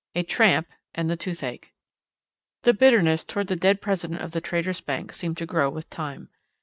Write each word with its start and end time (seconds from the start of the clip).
A 0.15 0.23
TRAMP 0.23 0.67
AND 0.95 1.11
THE 1.11 1.15
TOOTHACHE 1.15 1.71
The 2.63 2.73
bitterness 2.73 3.23
toward 3.23 3.45
the 3.49 3.55
dead 3.55 3.81
president 3.83 4.21
of 4.21 4.31
the 4.31 4.41
Traders' 4.41 4.81
Bank 4.81 5.13
seemed 5.13 5.37
to 5.37 5.45
grow 5.45 5.69
with 5.69 5.91
time. 5.91 6.29